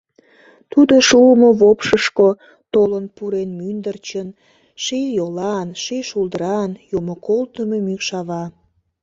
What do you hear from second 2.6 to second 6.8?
Толын пурен мӱндырчын Ший йолан, ший шулдыран